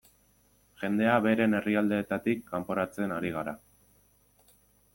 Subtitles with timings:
[0.83, 3.57] Jendea beren herrialdeetatik kanporatzen ari gara.